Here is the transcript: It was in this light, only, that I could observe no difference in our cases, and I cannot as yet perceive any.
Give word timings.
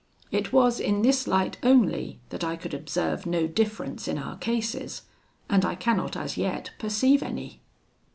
It 0.31 0.51
was 0.51 0.79
in 0.79 1.03
this 1.03 1.27
light, 1.27 1.59
only, 1.61 2.19
that 2.29 2.43
I 2.43 2.55
could 2.55 2.73
observe 2.73 3.27
no 3.27 3.45
difference 3.45 4.07
in 4.07 4.17
our 4.17 4.35
cases, 4.35 5.03
and 5.47 5.63
I 5.63 5.75
cannot 5.75 6.17
as 6.17 6.37
yet 6.37 6.71
perceive 6.79 7.21
any. 7.21 7.61